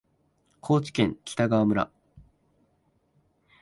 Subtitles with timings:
[0.61, 1.91] 高知県北川村